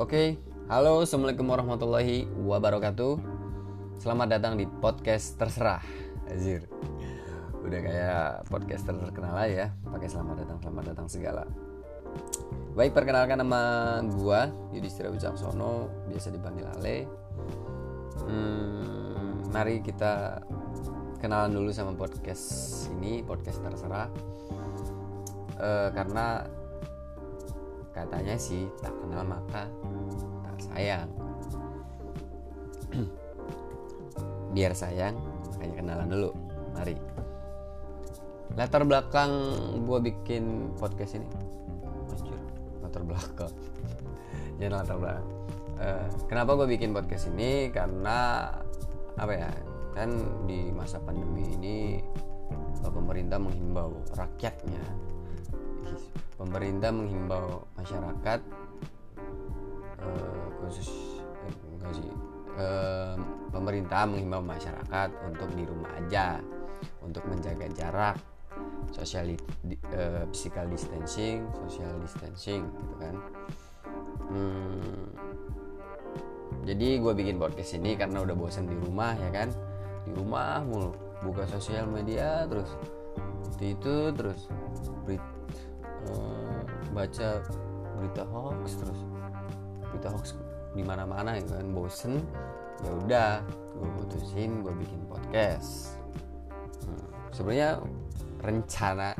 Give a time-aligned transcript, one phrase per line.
[0.00, 0.40] Oke,
[0.72, 3.20] halo assalamualaikum warahmatullahi wabarakatuh.
[4.00, 5.84] Selamat datang di podcast terserah,
[6.24, 6.64] Azir.
[7.60, 11.44] Udah kayak podcaster terkenal aja ya, pakai selamat datang, selamat datang segala.
[12.72, 13.60] Baik, perkenalkan nama
[14.08, 17.04] gua Yudhistira Wicaksono, biasa dipanggil Ale.
[18.24, 20.40] Hmm, mari kita
[21.20, 24.08] kenalan dulu sama podcast ini, podcast terserah.
[25.60, 26.48] Eh, karena
[27.92, 29.68] katanya sih tak kenal maka
[30.80, 31.08] sayang
[34.56, 35.12] biar sayang
[35.52, 36.30] makanya kenalan dulu.
[36.72, 36.96] Mari.
[38.56, 39.30] Latar belakang
[39.84, 41.28] gue bikin podcast ini.
[42.08, 42.40] Anjir,
[42.80, 43.52] latar belakang.
[44.58, 45.28] Jangan latar belakang.
[45.84, 47.68] Eh, kenapa gue bikin podcast ini?
[47.68, 48.48] Karena
[49.20, 49.52] apa ya
[49.92, 50.16] kan
[50.48, 52.00] di masa pandemi ini
[52.80, 54.82] eh, pemerintah menghimbau rakyatnya.
[56.40, 58.40] Pemerintah menghimbau masyarakat
[60.70, 61.18] khusus
[61.82, 62.10] eh, sih.
[62.60, 63.14] Eh,
[63.50, 66.38] pemerintah menghimbau masyarakat untuk di rumah aja
[67.02, 68.16] untuk menjaga jarak
[68.90, 69.34] social
[69.66, 73.14] di- eh, physical distancing social distancing gitu kan.
[74.30, 75.10] Hmm,
[76.62, 79.48] jadi gue bikin podcast ini karena udah bosan di rumah ya kan?
[80.06, 80.94] Di rumah mulu
[81.26, 82.70] buka sosial media terus
[83.58, 84.48] itu itu terus
[85.04, 85.22] berit,
[86.08, 86.60] eh,
[86.94, 87.28] baca
[87.98, 89.00] berita hoax terus.
[89.90, 90.36] Berita hoax
[90.70, 92.22] di mana mana gitu kan bosen
[92.80, 93.30] ya udah
[93.76, 96.00] gue putusin gue bikin podcast.
[96.84, 97.70] Hmm, sebenarnya
[98.40, 99.12] rencana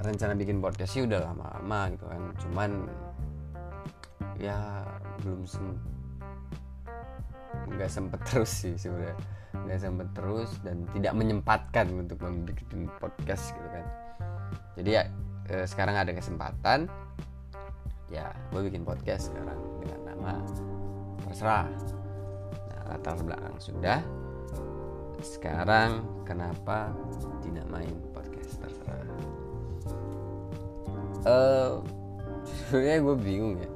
[0.00, 2.70] rencana bikin podcast sih udah lama-lama gitu kan cuman
[4.40, 4.56] ya
[5.20, 5.76] belum sem
[7.70, 9.16] nggak sempet terus sih sebenarnya.
[9.50, 12.56] Nggak sempet terus dan tidak menyempatkan untuk membuat
[13.02, 13.86] podcast gitu kan.
[14.78, 15.04] Jadi ya
[15.50, 16.86] eh, sekarang ada kesempatan
[18.10, 20.36] ya gue bikin podcast sekarang dengan nama
[21.24, 21.68] terserah.
[22.68, 24.04] Nah latar belakang sudah.
[25.24, 26.92] Sekarang kenapa
[27.40, 28.60] dinamain podcast?
[28.60, 29.08] Terserah.
[31.24, 31.72] Eh
[32.44, 33.70] sebenarnya gue bingung ya.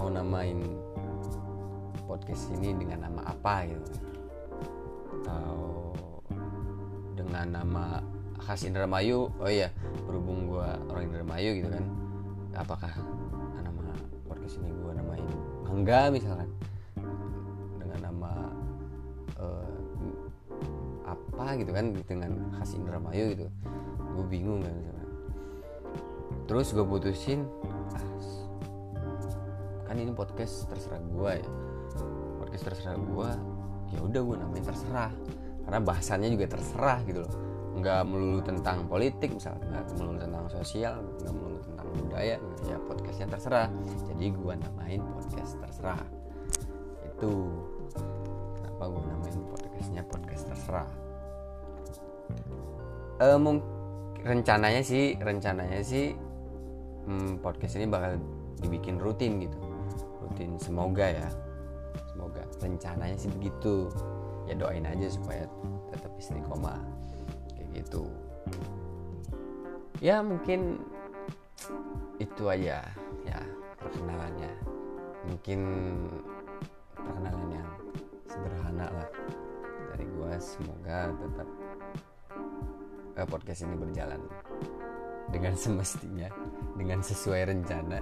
[0.00, 0.64] Mau namain
[2.08, 3.92] podcast ini dengan nama apa gitu?
[5.20, 5.56] Atau
[7.12, 8.00] dengan nama
[8.40, 9.28] khas Indramayu?
[9.36, 9.68] Oh iya
[10.08, 11.84] berhubung gue orang Indramayu gitu kan.
[12.56, 12.92] Apakah
[14.46, 15.26] podcast ini gue namain
[15.66, 16.46] Mangga misalkan.
[17.82, 18.32] Dengan nama
[19.42, 19.74] eh,
[21.02, 23.50] apa gitu kan dengan khas Indramayu gitu.
[24.14, 25.08] Gue bingung kan misalkan.
[26.46, 27.42] Terus gue putusin
[27.90, 28.06] ah,
[29.90, 31.50] kan ini podcast terserah gue ya.
[32.38, 33.30] Podcast terserah gue
[33.90, 35.10] ya udah gue namain terserah.
[35.66, 37.34] Karena bahasannya juga terserah gitu loh
[37.76, 43.28] nggak melulu tentang politik misalnya nggak melulu tentang sosial nggak melulu tentang budaya ya podcastnya
[43.28, 43.68] terserah.
[44.08, 46.02] Jadi gue namain podcast terserah.
[47.04, 47.32] Itu
[48.56, 50.88] kenapa gue namain podcastnya podcast terserah.
[53.20, 53.64] Eh mung-
[54.26, 56.16] rencananya sih rencananya sih
[57.06, 58.16] hmm, podcast ini bakal
[58.64, 59.60] dibikin rutin gitu.
[60.24, 61.28] Rutin semoga ya.
[62.08, 62.40] Semoga.
[62.56, 63.92] Rencananya sih begitu.
[64.48, 65.44] Ya doain aja supaya
[65.92, 66.78] tetap istiqomah
[67.72, 68.06] gitu.
[69.98, 70.80] Ya mungkin
[72.20, 72.84] itu aja.
[73.24, 73.38] Ya
[73.80, 74.52] perkenalannya.
[75.26, 75.60] Mungkin
[76.94, 77.68] perkenalan yang
[78.28, 79.08] sederhana lah
[79.94, 80.36] dari gua.
[80.36, 81.48] Semoga tetap
[83.16, 84.20] eh, podcast ini berjalan
[85.32, 86.28] dengan semestinya
[86.76, 87.98] dengan sesuai rencana.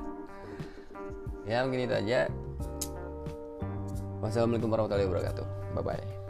[1.45, 2.27] Ya mungkin itu aja.
[4.25, 5.47] Wassalamualaikum warahmatullahi wabarakatuh.
[5.77, 6.24] Bye bye